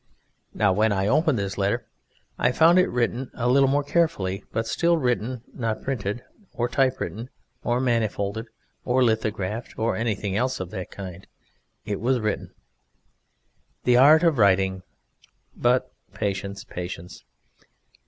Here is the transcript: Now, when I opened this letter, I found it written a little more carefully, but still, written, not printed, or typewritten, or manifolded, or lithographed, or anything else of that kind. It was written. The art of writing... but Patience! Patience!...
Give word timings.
Now, 0.55 0.73
when 0.73 0.91
I 0.91 1.05
opened 1.05 1.37
this 1.37 1.59
letter, 1.59 1.85
I 2.39 2.51
found 2.51 2.79
it 2.79 2.89
written 2.89 3.29
a 3.35 3.47
little 3.47 3.69
more 3.69 3.83
carefully, 3.83 4.43
but 4.51 4.65
still, 4.65 4.97
written, 4.97 5.43
not 5.53 5.83
printed, 5.83 6.23
or 6.53 6.67
typewritten, 6.67 7.29
or 7.63 7.79
manifolded, 7.79 8.47
or 8.83 9.03
lithographed, 9.03 9.77
or 9.77 9.95
anything 9.95 10.35
else 10.35 10.59
of 10.59 10.71
that 10.71 10.89
kind. 10.89 11.27
It 11.85 12.01
was 12.01 12.19
written. 12.19 12.49
The 13.83 13.97
art 13.97 14.23
of 14.23 14.39
writing... 14.39 14.81
but 15.55 15.91
Patience! 16.15 16.63
Patience!... 16.63 17.23